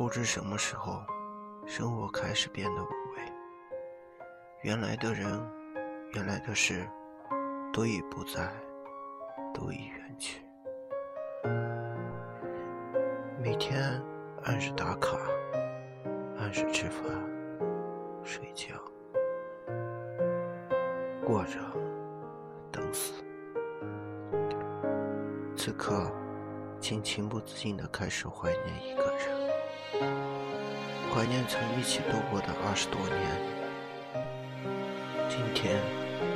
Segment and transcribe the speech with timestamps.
[0.00, 1.04] 不知什么时候，
[1.66, 3.22] 生活开始变得无味。
[4.62, 5.46] 原来的人，
[6.14, 6.88] 原来的事，
[7.70, 8.50] 都已不在，
[9.52, 10.40] 都已远去。
[13.42, 14.02] 每天
[14.44, 15.18] 按时打卡，
[16.38, 17.04] 按时吃饭、
[18.24, 18.74] 睡觉，
[21.22, 21.58] 过着
[22.72, 23.22] 等死。
[25.54, 26.10] 此刻，
[26.78, 28.99] 竟情不自禁地开始怀念一个，
[31.12, 33.18] 怀念曾一起度过的二十多年。
[35.28, 35.76] 今天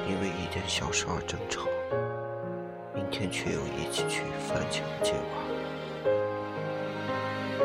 [0.08, 1.68] 因为一点小事而争吵，
[2.94, 5.44] 明天却又一起去翻墙揭瓦。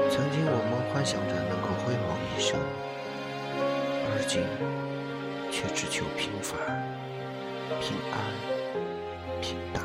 [0.10, 2.60] 曾经我们幻想着能够辉煌一生，
[4.12, 4.44] 而今
[5.52, 6.60] 却只求平凡、
[7.80, 8.16] 平安、
[9.42, 9.84] 平淡。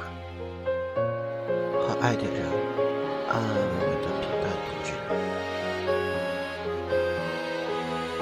[2.02, 2.44] 爱的人
[3.30, 3.83] 安安稳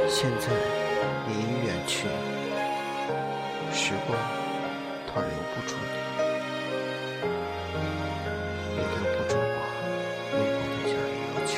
[0.08, 0.48] 现在
[1.26, 2.08] 你已远去
[3.72, 4.18] 时光
[5.06, 5.76] 它留不住
[7.74, 7.80] 你
[8.76, 9.40] 也留不住我
[10.30, 11.52] 对我的家里要求。